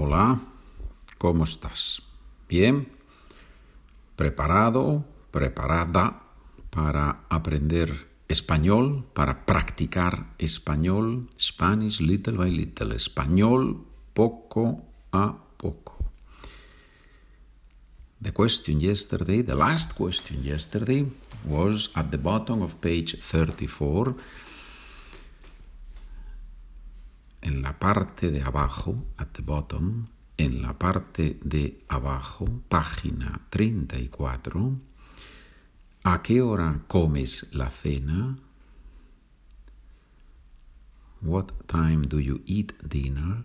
Hola, 0.00 0.38
¿cómo 1.18 1.42
estás? 1.42 2.02
¿Bien? 2.48 2.86
¿Preparado? 4.14 5.04
¿Preparada 5.32 6.22
para 6.70 7.24
aprender 7.28 8.06
español? 8.28 9.06
¿Para 9.12 9.44
practicar 9.44 10.36
español? 10.38 11.28
Spanish 11.36 12.00
little 12.00 12.36
by 12.36 12.48
little. 12.48 12.94
Español 12.94 13.86
poco 14.14 14.84
a 15.10 15.36
poco. 15.56 15.96
The 18.22 18.30
question 18.30 18.78
yesterday, 18.78 19.42
the 19.42 19.56
last 19.56 19.96
question 19.96 20.44
yesterday, 20.44 21.10
was 21.44 21.90
at 21.96 22.12
the 22.12 22.18
bottom 22.18 22.62
of 22.62 22.80
page 22.80 23.18
34 23.20 24.14
en 27.48 27.62
la 27.62 27.78
parte 27.78 28.30
de 28.30 28.42
abajo, 28.42 28.94
at 29.16 29.28
the 29.32 29.42
bottom, 29.42 30.06
en 30.36 30.60
la 30.60 30.78
parte 30.78 31.40
de 31.42 31.82
abajo, 31.88 32.44
página 32.68 33.40
34, 33.48 34.78
¿a 36.04 36.22
qué 36.22 36.42
hora 36.42 36.82
comes 36.86 37.48
la 37.52 37.70
cena? 37.70 38.38
What 41.22 41.46
time 41.66 42.06
do 42.06 42.20
you 42.20 42.42
eat 42.44 42.74
dinner? 42.82 43.44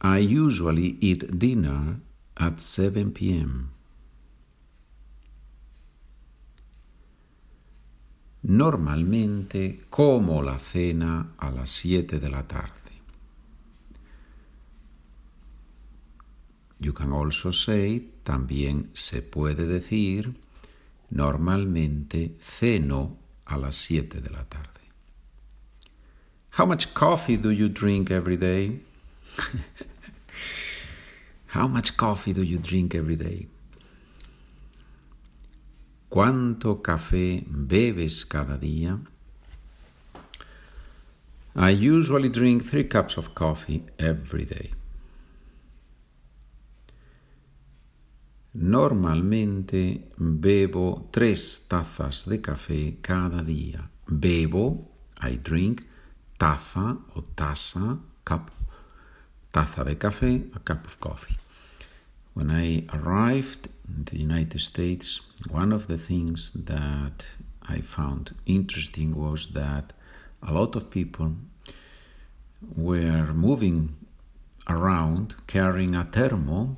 I 0.00 0.20
usually 0.20 0.96
eat 1.02 1.38
dinner 1.38 2.00
at 2.36 2.58
7 2.58 3.12
p.m. 3.12 3.72
Normalmente 8.48 9.78
como 9.90 10.42
la 10.42 10.58
cena 10.58 11.34
a 11.36 11.50
las 11.50 11.68
7 11.68 12.18
de 12.18 12.30
la 12.30 12.44
tarde. 12.44 12.72
You 16.80 16.94
can 16.94 17.12
also 17.12 17.52
say, 17.52 18.10
también 18.22 18.88
se 18.94 19.20
puede 19.20 19.66
decir, 19.66 20.34
normalmente 21.10 22.36
ceno 22.40 23.18
a 23.44 23.58
las 23.58 23.76
7 23.76 24.22
de 24.22 24.30
la 24.30 24.44
tarde. 24.44 24.80
How 26.58 26.64
much 26.64 26.94
coffee 26.94 27.36
do 27.36 27.50
you 27.50 27.68
drink 27.68 28.10
every 28.10 28.38
day? 28.38 28.80
How 31.48 31.68
much 31.68 31.98
coffee 31.98 32.32
do 32.32 32.42
you 32.42 32.58
drink 32.58 32.94
every 32.94 33.16
day? 33.16 33.46
¿Cuánto 36.08 36.80
café 36.80 37.44
bebes 37.46 38.24
cada 38.24 38.56
día? 38.56 38.98
I 41.54 41.72
usually 41.72 42.30
drink 42.30 42.64
three 42.64 42.88
cups 42.88 43.18
of 43.18 43.34
coffee 43.34 43.84
every 43.98 44.46
day. 44.46 44.70
Normalmente 48.54 50.08
bebo 50.16 51.08
tres 51.10 51.66
tazas 51.68 52.26
de 52.26 52.40
café 52.40 52.98
cada 53.02 53.42
día. 53.42 53.90
Bebo, 54.06 54.90
I 55.20 55.36
drink, 55.36 55.82
taza 56.38 56.96
o 57.14 57.22
taza, 57.22 57.98
cup, 58.24 58.50
taza 59.50 59.84
de 59.84 59.98
café, 59.98 60.50
a 60.54 60.60
cup 60.60 60.86
of 60.86 60.98
coffee. 60.98 61.36
When 62.38 62.52
I 62.52 62.84
arrived 62.96 63.68
in 63.88 64.04
the 64.04 64.16
United 64.16 64.60
States, 64.60 65.20
one 65.50 65.72
of 65.72 65.88
the 65.88 65.98
things 65.98 66.52
that 66.52 67.26
I 67.68 67.80
found 67.80 68.32
interesting 68.46 69.16
was 69.16 69.48
that 69.54 69.92
a 70.40 70.52
lot 70.52 70.76
of 70.76 70.88
people 70.88 71.32
were 72.76 73.32
moving 73.34 73.96
around 74.68 75.34
carrying 75.48 75.96
a 75.96 76.04
thermo 76.04 76.76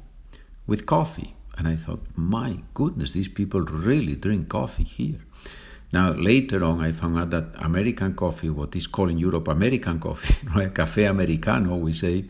with 0.67 0.87
coffee. 0.87 1.35
And 1.59 1.69
I 1.69 1.77
thought, 1.77 2.07
my 2.17 2.63
goodness, 2.73 3.13
these 3.13 3.29
people 3.29 3.61
really 3.61 4.17
drink 4.17 4.49
coffee 4.49 4.85
here. 4.85 5.21
Now, 5.93 6.13
later 6.13 6.65
on, 6.65 6.81
I 6.81 6.93
found 6.93 7.19
out 7.19 7.31
that 7.31 7.49
American 7.57 8.15
coffee, 8.15 8.49
what 8.49 8.75
is 8.77 8.87
called 8.87 9.11
in 9.11 9.19
Europe 9.19 9.49
American 9.49 10.01
coffee, 10.01 10.37
right? 10.57 10.75
Cafe 10.75 11.05
Americano, 11.05 11.77
we 11.77 11.93
say, 11.93 12.25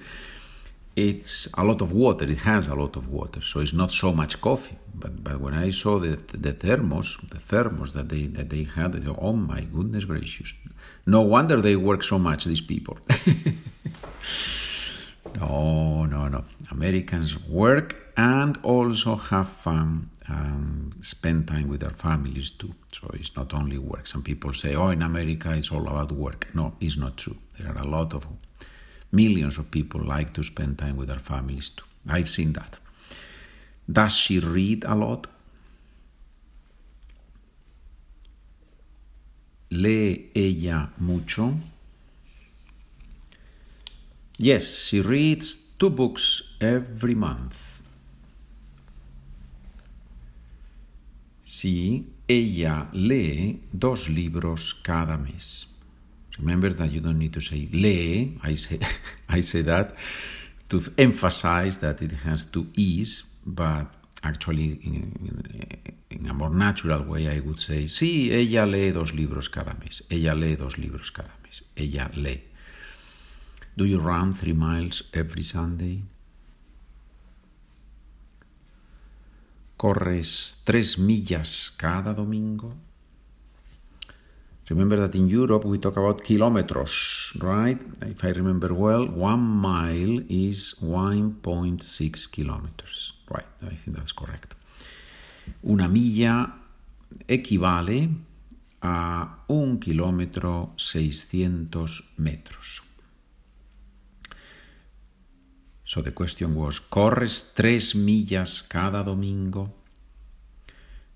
it's 1.09 1.49
a 1.55 1.65
lot 1.65 1.81
of 1.81 1.93
water. 1.93 2.25
It 2.29 2.41
has 2.41 2.69
a 2.69 2.75
lot 2.75 2.97
of 2.97 3.09
water, 3.09 3.41
so 3.41 3.61
it's 3.61 3.73
not 3.73 3.93
so 3.93 4.13
much 4.13 4.41
coffee. 4.41 4.77
But 4.95 5.13
but 5.25 5.41
when 5.41 5.55
I 5.55 5.71
saw 5.71 5.99
the 5.99 6.17
the 6.47 6.53
thermos, 6.53 7.09
the 7.35 7.39
thermos 7.51 7.93
that 7.93 8.09
they 8.09 8.27
that 8.37 8.49
they 8.51 8.65
had, 8.77 8.97
I 8.97 9.01
thought, 9.01 9.19
oh 9.21 9.33
my 9.33 9.63
goodness 9.75 10.05
gracious! 10.05 10.55
No 11.07 11.21
wonder 11.23 11.57
they 11.57 11.77
work 11.77 12.03
so 12.03 12.19
much. 12.19 12.45
These 12.45 12.67
people. 12.73 12.99
no, 15.41 16.05
no, 16.07 16.29
no. 16.29 16.45
Americans 16.71 17.31
work 17.49 17.89
and 18.17 18.59
also 18.63 19.17
have 19.17 19.49
fun. 19.49 20.11
Um, 20.29 20.91
spend 21.01 21.49
time 21.49 21.69
with 21.69 21.81
their 21.81 21.97
families 22.07 22.51
too. 22.51 22.73
So 22.93 23.11
it's 23.15 23.35
not 23.35 23.53
only 23.53 23.79
work. 23.79 24.07
Some 24.07 24.23
people 24.23 24.53
say, 24.53 24.75
"Oh, 24.77 24.91
in 24.91 25.03
America 25.03 25.49
it's 25.53 25.73
all 25.73 25.87
about 25.89 26.13
work." 26.13 26.49
No, 26.55 26.75
it's 26.81 26.97
not 26.97 27.17
true. 27.17 27.39
There 27.59 27.69
are 27.73 27.83
a 27.83 27.91
lot 27.97 28.15
of 28.15 28.27
Millions 29.13 29.59
of 29.59 29.71
people 29.71 30.01
like 30.03 30.33
to 30.35 30.43
spend 30.43 30.79
time 30.79 30.97
with 30.97 31.09
their 31.09 31.19
families 31.19 31.71
too. 31.71 31.85
I've 32.09 32.29
seen 32.29 32.53
that. 32.53 32.79
Does 33.91 34.17
she 34.17 34.39
read 34.39 34.85
a 34.85 34.95
lot? 34.95 35.27
¿Lee 39.71 40.31
ella 40.35 40.91
mucho? 40.99 41.55
Yes, 44.39 44.87
she 44.87 45.01
reads 45.01 45.75
two 45.79 45.91
books 45.91 46.57
every 46.61 47.15
month. 47.15 47.83
Sí, 51.45 52.07
ella 52.29 52.89
lee 52.93 53.61
dos 53.73 54.09
libros 54.09 54.73
cada 54.83 55.17
mes. 55.19 55.69
Remember 56.39 56.71
that 56.71 56.91
you 56.91 57.01
don't 57.01 57.19
need 57.19 57.33
to 57.35 57.41
say 57.41 57.69
lee. 57.73 58.39
I 58.43 58.55
say, 58.55 58.79
I 59.29 59.41
say 59.41 59.63
that 59.63 59.95
to 60.71 60.81
emphasize 60.97 61.79
that 61.79 62.01
it 62.01 62.13
has 62.25 62.45
two 62.45 62.69
e's, 62.75 63.25
but 63.45 63.87
actually 64.23 64.79
in, 64.85 64.95
in, 64.95 65.97
in, 66.11 66.27
a 66.29 66.35
more 66.35 66.51
natural 66.51 67.03
way 67.03 67.29
I 67.29 67.41
would 67.41 67.59
say, 67.59 67.85
sí, 67.85 68.31
ella 68.33 68.67
lee 68.67 68.93
dos 68.93 69.13
libros 69.13 69.49
cada 69.49 69.75
mes. 69.75 70.03
Ella 70.11 70.35
lee 70.35 70.57
dos 70.57 70.79
libros 70.79 71.11
cada 71.11 71.33
mes. 71.43 71.63
Ella 71.77 72.11
lee. 72.15 72.45
Do 73.77 73.85
you 73.85 73.99
run 73.99 74.33
three 74.35 74.53
miles 74.53 75.03
every 75.13 75.43
Sunday? 75.43 76.03
¿Corres 79.77 80.63
tres 80.65 80.99
millas 80.99 81.71
cada 81.77 82.13
domingo? 82.13 82.75
Remember 84.71 84.95
that 85.01 85.17
in 85.17 85.29
Europe 85.29 85.65
we 85.65 85.79
talk 85.79 85.97
about 85.97 86.23
kilometers, 86.23 87.33
right? 87.41 87.81
If 88.03 88.23
I 88.23 88.29
remember 88.29 88.73
well, 88.73 89.09
one 89.09 89.41
mile 89.41 90.23
is 90.29 90.77
1.6 90.81 92.31
kilometers, 92.31 93.15
right? 93.29 93.47
I 93.63 93.75
think 93.75 93.97
that's 93.97 94.13
correct. 94.13 94.55
Una 95.65 95.89
milla 95.89 96.55
equivale 97.27 98.09
a 98.83 99.45
un 99.49 99.81
kilómetro 99.81 100.73
600 100.77 102.15
metros. 102.19 102.83
So 105.83 106.01
the 106.01 106.13
question 106.13 106.55
was, 106.55 106.81
¿corres 106.81 107.55
tres 107.57 107.97
millas 107.97 108.63
cada 108.63 109.03
domingo? 109.03 109.80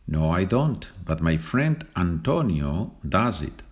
No, 0.07 0.31
I 0.31 0.45
don't, 0.45 0.91
but 1.05 1.21
my 1.21 1.37
friend 1.39 1.83
Antonio 1.97 2.93
does 3.07 3.43
it. 3.43 3.63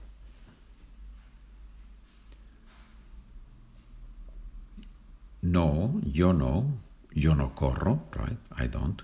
No, 5.43 6.01
yo 6.05 6.33
no, 6.33 6.79
yo 7.13 7.35
no 7.35 7.53
corro, 7.55 8.03
right? 8.17 8.39
I 8.57 8.69
don't. 8.69 9.03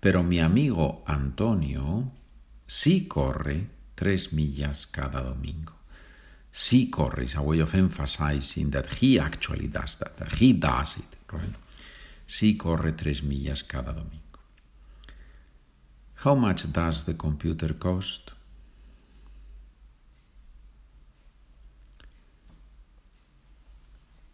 Pero 0.00 0.22
mi 0.22 0.38
amigo 0.38 1.02
Antonio 1.06 2.12
sí 2.66 3.08
corre 3.08 3.66
tres 3.94 4.32
millas 4.32 4.86
cada 4.86 5.22
domingo. 5.22 5.74
Sí 6.52 6.90
corre 6.90 7.24
is 7.24 7.34
a 7.34 7.42
way 7.42 7.60
of 7.60 7.74
emphasizing 7.74 8.70
that 8.70 8.94
he 8.94 9.18
actually 9.18 9.68
does 9.68 9.96
that, 9.98 10.16
that 10.18 10.34
he 10.34 10.52
does 10.52 10.98
it, 10.98 11.16
right? 11.32 11.54
Sí 12.26 12.56
corre 12.56 12.92
tres 12.92 13.22
millas 13.22 13.62
cada 13.66 13.92
domingo. 13.92 14.29
How 16.22 16.34
much 16.34 16.70
does 16.70 17.06
the 17.06 17.16
computer 17.16 17.78
cost? 17.78 18.32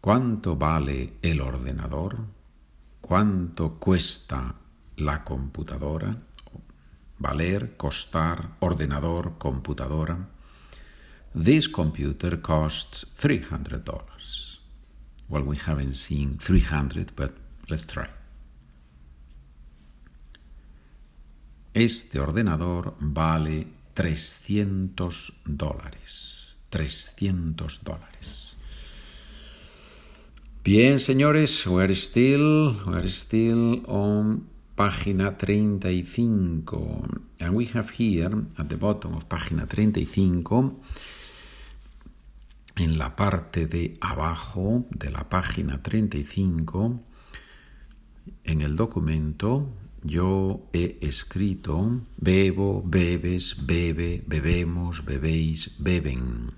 ¿Cuánto 0.01 0.57
vale 0.57 1.13
el 1.21 1.39
ordenador? 1.39 2.25
¿Cuánto 2.99 3.79
cuesta 3.79 4.53
la 4.97 5.23
computadora? 5.23 6.13
Valer, 7.19 7.77
costar, 7.77 8.57
ordenador, 8.59 9.37
computadora. 9.37 10.27
This 11.33 11.69
computer 11.69 12.41
costs 12.41 13.07
$300. 13.17 14.59
Well, 15.29 15.43
we 15.43 15.55
haven't 15.55 15.93
seen 15.93 16.37
300, 16.37 17.15
but 17.15 17.31
let's 17.69 17.85
try. 17.85 18.16
Este 21.77 22.19
ordenador 22.19 22.95
vale 22.99 23.67
300 23.93 25.41
dólares. 25.45 26.57
300 26.71 27.81
dólares. 27.83 28.55
Bien, 30.63 30.99
señores, 30.99 31.67
we're 31.67 31.93
still, 31.93 32.75
we're 32.87 33.07
still 33.07 33.83
on 33.85 34.49
página 34.75 35.37
35. 35.37 36.63
And 37.41 37.53
we 37.53 37.69
have 37.75 37.91
here, 37.95 38.31
at 38.57 38.69
the 38.69 38.75
bottom 38.75 39.13
of 39.13 39.25
página 39.25 39.67
35, 39.67 40.81
en 42.77 42.97
la 42.97 43.15
parte 43.15 43.67
de 43.67 43.99
abajo 44.01 44.83
de 44.89 45.11
la 45.11 45.29
página 45.29 45.79
35, 45.83 46.99
en 48.45 48.61
el 48.61 48.75
documento, 48.75 49.69
yo 50.03 50.67
he 50.73 50.97
escrito 51.01 52.01
bebo, 52.17 52.81
bebes, 52.85 53.55
bebe, 53.65 54.23
bebemos, 54.27 55.03
bebéis, 55.05 55.69
beben. 55.79 56.53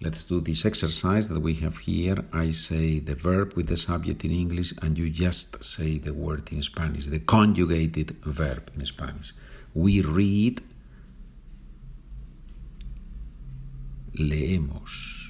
Let's 0.00 0.24
do 0.24 0.40
this 0.40 0.66
exercise 0.66 1.28
that 1.28 1.40
we 1.40 1.54
have 1.54 1.78
here. 1.78 2.24
I 2.32 2.50
say 2.50 2.98
the 2.98 3.14
verb 3.14 3.54
with 3.54 3.68
the 3.68 3.76
subject 3.76 4.24
in 4.24 4.32
English 4.32 4.74
and 4.82 4.98
you 4.98 5.08
just 5.08 5.64
say 5.64 5.98
the 5.98 6.12
word 6.12 6.52
in 6.52 6.62
Spanish, 6.62 7.06
the 7.06 7.20
conjugated 7.20 8.16
verb 8.22 8.70
in 8.74 8.84
Spanish. 8.84 9.32
We 9.72 10.02
read, 10.02 10.60
leemos. 14.14 15.24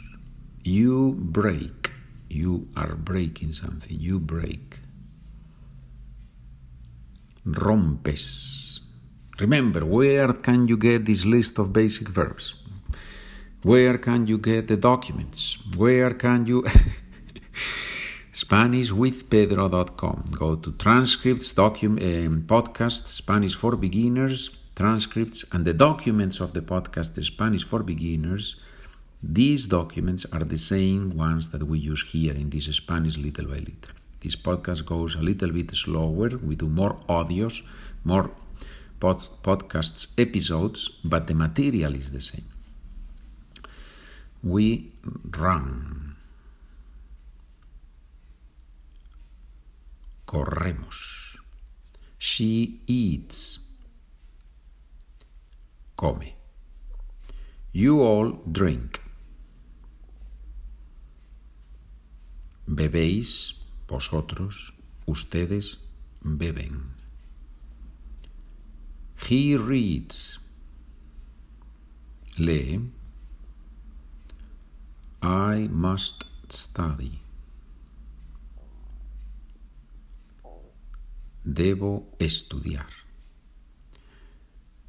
You 0.64 1.14
break, 1.18 1.92
you 2.28 2.68
are 2.74 2.94
breaking 2.96 3.52
something, 3.52 3.96
you 3.96 4.18
break. 4.18 4.80
Rompes. 7.46 8.80
Remember, 9.40 9.84
where 9.84 10.32
can 10.32 10.68
you 10.68 10.76
get 10.76 11.04
this 11.06 11.24
list 11.24 11.58
of 11.58 11.72
basic 11.72 12.08
verbs? 12.08 12.54
Where 13.62 13.98
can 13.98 14.26
you 14.26 14.38
get 14.38 14.68
the 14.68 14.76
documents? 14.76 15.58
Where 15.76 16.14
can 16.14 16.46
you. 16.46 16.64
SpanishWithPedro.com. 18.34 20.24
Go 20.32 20.56
to 20.56 20.72
transcripts, 20.72 21.52
document, 21.52 22.26
um, 22.26 22.42
podcasts, 22.42 23.06
Spanish 23.06 23.54
for 23.54 23.76
beginners, 23.76 24.50
transcripts, 24.74 25.44
and 25.52 25.64
the 25.64 25.72
documents 25.72 26.40
of 26.40 26.52
the 26.52 26.60
podcast, 26.60 27.22
Spanish 27.24 27.64
for 27.64 27.84
beginners. 27.84 28.56
These 29.22 29.66
documents 29.66 30.26
are 30.32 30.44
the 30.44 30.58
same 30.58 31.16
ones 31.16 31.50
that 31.50 31.62
we 31.62 31.78
use 31.78 32.02
here 32.10 32.34
in 32.34 32.50
this 32.50 32.66
Spanish 32.66 33.16
little 33.16 33.46
by 33.46 33.58
little. 33.58 33.94
This 34.24 34.36
podcast 34.36 34.86
goes 34.86 35.16
a 35.16 35.20
little 35.20 35.52
bit 35.52 35.74
slower. 35.76 36.30
We 36.42 36.56
do 36.56 36.66
more 36.66 36.96
audios, 37.10 37.60
more 38.04 38.30
pod- 38.98 39.28
podcasts 39.42 40.18
episodes, 40.18 40.88
but 41.04 41.26
the 41.26 41.34
material 41.34 41.94
is 41.94 42.10
the 42.10 42.22
same. 42.22 42.48
We 44.42 44.92
run. 45.30 46.16
Corremos. 50.26 51.36
She 52.16 52.80
eats. 52.86 53.58
Come. 55.98 56.32
You 57.72 58.00
all 58.00 58.30
drink. 58.50 59.02
Bebéis, 62.66 63.63
vosotros, 63.88 64.72
ustedes 65.06 65.78
beben. 66.20 66.94
He 69.28 69.56
reads. 69.56 70.38
Lee. 72.38 72.80
I 75.22 75.68
must 75.70 76.24
study. 76.48 77.20
Debo 81.44 82.06
estudiar. 82.18 82.90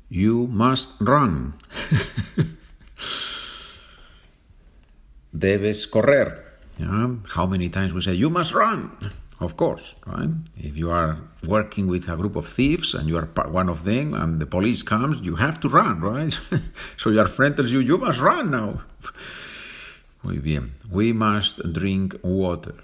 You 0.10 0.48
must 0.48 1.00
run. 1.00 1.54
Debes 5.32 5.88
correr. 5.88 6.55
Yeah? 6.78 7.16
How 7.30 7.46
many 7.46 7.70
times 7.70 7.94
we 7.94 8.02
say, 8.02 8.14
you 8.14 8.30
must 8.30 8.54
run? 8.54 8.92
Of 9.40 9.58
course, 9.58 9.96
right? 10.06 10.30
If 10.58 10.78
you 10.78 10.92
are 10.92 11.18
working 11.46 11.88
with 11.88 12.08
a 12.08 12.16
group 12.16 12.36
of 12.36 12.48
thieves 12.48 12.94
and 12.94 13.08
you 13.08 13.18
are 13.18 13.26
one 13.50 13.70
of 13.70 13.84
them 13.84 14.14
and 14.14 14.40
the 14.40 14.46
police 14.46 14.82
comes, 14.82 15.20
you 15.22 15.36
have 15.36 15.60
to 15.62 15.70
run, 15.70 16.00
right? 16.00 16.40
so 16.98 17.10
your 17.10 17.28
friend 17.28 17.56
tells 17.56 17.72
you, 17.72 17.80
you 17.80 17.98
must 17.98 18.22
run 18.22 18.52
now. 18.52 18.82
Muy 20.24 20.40
bien. 20.40 20.74
We 20.90 21.14
must 21.14 21.74
drink 21.74 22.16
water. 22.24 22.76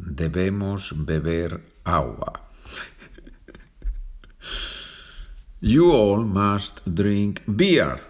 Debemos 0.00 0.92
beber 0.92 1.60
agua. 1.84 2.40
you 5.60 5.92
all 5.92 6.24
must 6.24 6.94
drink 6.94 7.42
beer. 7.56 8.00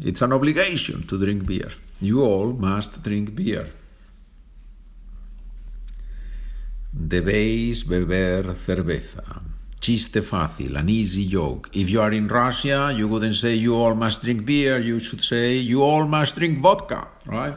It's 0.00 0.22
an 0.22 0.32
obligation 0.32 1.06
to 1.06 1.18
drink 1.18 1.44
beer. 1.44 1.70
You 2.00 2.22
all 2.22 2.52
must 2.52 3.02
drink 3.02 3.34
beer. 3.34 3.70
Debéis 6.92 7.84
beber 7.84 8.54
cerveza. 8.54 9.42
Chiste 9.78 10.22
fácil, 10.22 10.76
an 10.76 10.88
easy 10.88 11.26
joke. 11.26 11.68
If 11.72 11.90
you 11.90 12.00
are 12.00 12.12
in 12.12 12.28
Russia, 12.28 12.92
you 12.96 13.08
wouldn't 13.08 13.34
say 13.34 13.54
you 13.54 13.74
all 13.74 13.94
must 13.94 14.22
drink 14.22 14.44
beer, 14.44 14.78
you 14.78 15.00
should 15.00 15.24
say 15.24 15.56
you 15.56 15.82
all 15.82 16.06
must 16.06 16.36
drink 16.36 16.60
vodka, 16.60 17.08
right? 17.26 17.56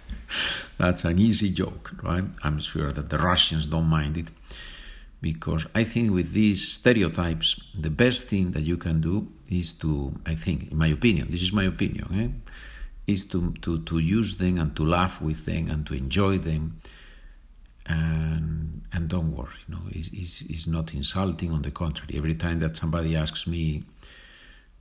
That's 0.78 1.04
an 1.04 1.18
easy 1.18 1.50
joke, 1.50 1.92
right? 2.02 2.24
I'm 2.42 2.58
sure 2.58 2.90
that 2.90 3.08
the 3.08 3.18
Russians 3.18 3.66
don't 3.66 3.86
mind 3.86 4.18
it 4.18 4.30
because 5.20 5.66
I 5.74 5.84
think 5.84 6.12
with 6.12 6.32
these 6.32 6.72
stereotypes, 6.72 7.60
the 7.78 7.90
best 7.90 8.26
thing 8.26 8.50
that 8.50 8.62
you 8.62 8.76
can 8.76 9.00
do 9.00 9.28
is 9.54 9.72
to, 9.74 10.14
I 10.26 10.34
think, 10.34 10.70
in 10.72 10.78
my 10.78 10.88
opinion, 10.88 11.30
this 11.30 11.42
is 11.42 11.52
my 11.52 11.64
opinion, 11.64 12.06
eh? 12.14 12.28
is 13.06 13.26
to, 13.26 13.52
to, 13.62 13.80
to 13.82 13.98
use 13.98 14.36
them 14.38 14.58
and 14.58 14.74
to 14.76 14.84
laugh 14.84 15.20
with 15.20 15.44
them 15.44 15.70
and 15.70 15.86
to 15.86 15.94
enjoy 15.94 16.38
them 16.38 16.80
and 17.86 18.82
and 18.92 19.08
don't 19.08 19.32
worry 19.36 19.58
you 19.68 19.74
know 19.74 19.82
it's, 19.90 20.08
it's, 20.08 20.42
it's 20.42 20.66
not 20.66 20.94
insulting. 20.94 21.52
On 21.52 21.62
the 21.62 21.70
contrary 21.70 22.16
every 22.16 22.34
time 22.34 22.60
that 22.60 22.76
somebody 22.76 23.14
asks 23.16 23.46
me 23.46 23.84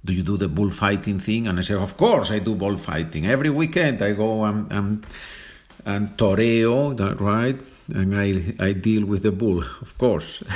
do 0.06 0.14
you 0.14 0.24
do 0.24 0.38
the 0.38 0.48
bullfighting 0.48 1.20
thing? 1.20 1.48
and 1.48 1.60
i 1.60 1.62
say 1.62 1.74
of 1.74 1.98
course 1.98 2.32
i 2.32 2.40
do 2.40 2.56
bullfighting. 2.56 3.26
Every 3.26 3.50
weekend 3.50 4.02
i 4.02 4.14
go 4.14 4.46
and 4.46 4.72
and, 4.72 5.06
and 5.86 6.18
toreo 6.18 6.96
right? 7.20 7.60
And 7.94 8.16
i 8.16 8.56
i 8.60 8.72
deal 8.74 9.06
with 9.06 9.24
the 9.24 9.32
bull 9.32 9.64
of 9.82 9.98
course. 9.98 10.44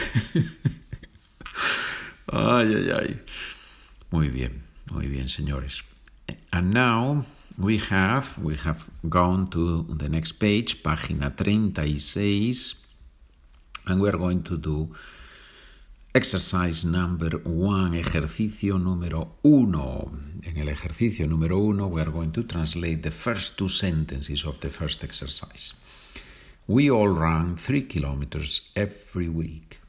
Ay 2.30 2.68
ay 2.76 2.92
ay 2.92 3.16
muy 4.12 4.30
bien 4.30 4.64
muy 4.92 5.08
bien 5.08 5.30
señores 5.30 5.84
and 6.52 6.74
now 6.74 7.26
we 7.58 7.78
have 7.78 8.38
we 8.38 8.56
have 8.56 8.90
gone 9.10 9.48
to 9.48 9.84
the 9.84 10.10
next 10.10 10.34
page, 10.34 10.84
página 10.84 11.36
36, 11.36 12.76
and 13.88 14.00
we 14.00 14.10
are 14.10 14.18
going 14.18 14.44
to 14.44 14.58
do 14.58 14.94
exercise 16.14 16.86
number 16.86 17.42
one, 17.44 17.96
ejercicio 17.96 18.78
número 18.78 19.38
uno. 19.44 20.12
En 20.44 20.58
el 20.58 20.70
ejercicio 20.70 21.28
número 21.28 21.58
uno, 21.58 21.88
we 21.88 22.02
are 22.02 22.12
going 22.12 22.32
to 22.32 22.44
translate 22.44 23.02
the 23.02 23.12
first 23.12 23.58
two 23.58 23.70
sentences 23.70 24.46
of 24.46 24.60
the 24.60 24.70
first 24.70 25.04
exercise. 25.04 25.74
We 26.68 26.92
all 26.92 27.10
run 27.10 27.56
three 27.56 27.84
kilometers 27.84 28.72
every 28.76 29.30
week. 29.30 29.80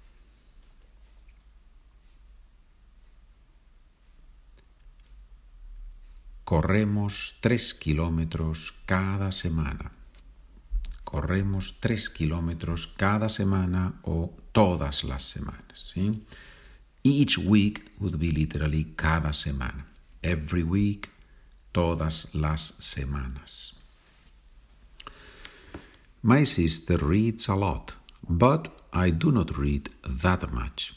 Corremos 6.48 7.36
tres 7.42 7.74
kilómetros 7.74 8.72
cada 8.86 9.32
semana. 9.32 9.92
Corremos 11.04 11.78
tres 11.78 12.08
kilómetros 12.08 12.86
cada 12.86 13.28
semana 13.28 14.00
o 14.02 14.34
todas 14.52 15.04
las 15.04 15.24
semanas. 15.24 15.92
Each 17.02 17.36
week 17.36 17.92
would 18.00 18.16
be 18.18 18.32
literally 18.32 18.94
cada 18.96 19.34
semana. 19.34 19.88
Every 20.22 20.62
week, 20.62 21.10
todas 21.70 22.28
las 22.32 22.76
semanas. 22.78 23.74
My 26.22 26.46
sister 26.46 26.96
reads 26.96 27.50
a 27.50 27.56
lot, 27.56 27.92
but 28.26 28.70
I 28.90 29.10
do 29.10 29.30
not 29.32 29.58
read 29.58 29.90
that 30.02 30.50
much. 30.50 30.94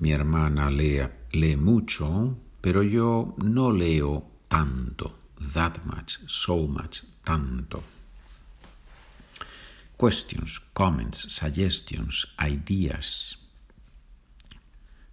Mi 0.00 0.12
hermana 0.12 0.70
lee, 0.70 1.56
mucho, 1.56 2.36
pero 2.62 2.82
yo 2.82 3.34
no 3.36 3.70
leo 3.70 4.24
tanto. 4.48 5.14
That 5.38 5.84
much, 5.84 6.18
so 6.26 6.66
much, 6.66 7.02
tanto. 7.22 7.82
Questions, 9.98 10.58
comments, 10.72 11.32
suggestions, 11.34 12.26
ideas, 12.38 13.36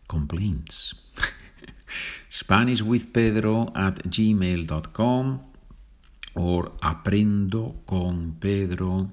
complaints. 0.08 0.96
Spanish 2.30 2.82
with 2.82 3.12
Pedro 3.12 3.70
at 3.76 3.96
gmail.com 4.06 5.42
or 6.36 6.72
aprendo 6.82 7.84
con 7.86 8.38
Pedro 8.40 9.10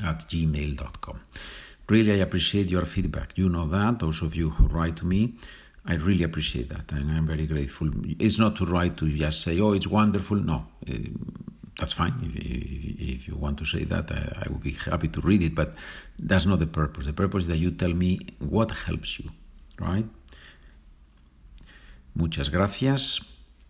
at 0.00 0.28
gmail.com. 0.28 1.18
Really, 1.90 2.12
I 2.12 2.22
appreciate 2.22 2.70
your 2.70 2.84
feedback. 2.84 3.36
You 3.36 3.48
know 3.48 3.66
that, 3.66 3.98
those 3.98 4.22
of 4.22 4.36
you 4.36 4.50
who 4.50 4.68
write 4.68 4.96
to 4.98 5.06
me. 5.06 5.34
I 5.84 5.94
really 5.94 6.22
appreciate 6.22 6.68
that, 6.68 6.92
and 6.92 7.10
I'm 7.10 7.26
very 7.26 7.46
grateful. 7.46 7.90
It's 8.20 8.38
not 8.38 8.54
to 8.58 8.64
write 8.64 8.96
to 8.98 9.08
just 9.08 9.42
say, 9.42 9.58
"Oh, 9.58 9.72
it's 9.72 9.88
wonderful." 9.88 10.36
No, 10.36 10.66
uh, 10.88 10.94
that's 11.76 11.92
fine. 11.92 12.14
If, 12.22 12.36
if, 12.36 13.00
if, 13.14 13.28
you 13.28 13.34
want 13.34 13.58
to 13.58 13.64
say 13.64 13.82
that, 13.84 14.12
I, 14.12 14.44
I 14.44 14.48
would 14.50 14.62
be 14.62 14.76
happy 14.88 15.08
to 15.08 15.20
read 15.20 15.42
it. 15.42 15.56
But 15.56 15.74
that's 16.16 16.46
not 16.46 16.60
the 16.60 16.68
purpose. 16.68 17.06
The 17.06 17.12
purpose 17.12 17.42
is 17.42 17.48
that 17.48 17.58
you 17.58 17.72
tell 17.72 17.92
me 17.92 18.20
what 18.38 18.70
helps 18.86 19.18
you, 19.18 19.28
right? 19.80 20.06
Muchas 22.14 22.50
gracias. 22.50 23.20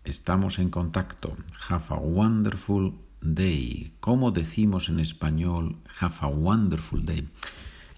Estamos 0.05 0.59
en 0.59 0.69
contacto. 0.69 1.37
Have 1.69 1.89
a 1.89 1.97
wonderful 1.97 2.93
day. 3.19 3.93
¿Cómo 3.99 4.29
decimos 4.31 4.89
en 4.89 4.99
español 4.99 5.77
have 6.01 6.17
a 6.21 6.27
wonderful 6.27 7.03
day? 7.03 7.25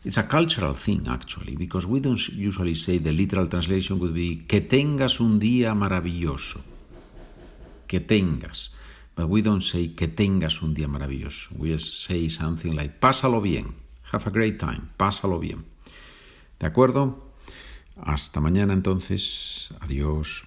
It's 0.04 0.18
a 0.18 0.28
cultural 0.28 0.74
thing 0.74 1.08
actually, 1.08 1.56
because 1.56 1.88
we 1.88 2.00
don't 2.02 2.20
usually 2.30 2.76
say 2.76 2.98
the 3.00 3.14
literal 3.14 3.48
translation 3.48 4.00
would 4.00 4.14
be 4.14 4.46
que 4.48 4.62
tengas 4.62 5.20
un 5.20 5.40
día 5.40 5.74
maravilloso. 5.74 6.62
Que 7.88 8.02
tengas. 8.02 8.72
But 9.16 9.30
we 9.30 9.42
don't 9.42 9.62
say 9.62 9.90
que 9.90 10.08
tengas 10.08 10.62
un 10.62 10.74
día 10.74 10.88
maravilloso. 10.88 11.52
We 11.56 11.78
say 11.78 12.30
something 12.30 12.76
like 12.76 13.00
pásalo 13.00 13.42
bien. 13.42 13.76
Have 14.12 14.28
a 14.28 14.32
great 14.32 14.60
time. 14.60 14.90
Pásalo 14.98 15.40
bien. 15.40 15.66
¿De 16.60 16.68
acuerdo? 16.68 17.34
Hasta 17.96 18.42
mañana 18.42 18.74
entonces. 18.74 19.74
Adiós. 19.80 20.44